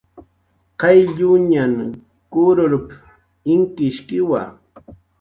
"Qaylluñan 0.81 1.75
kururp"" 2.31 2.87
inkishkiwa" 3.53 4.41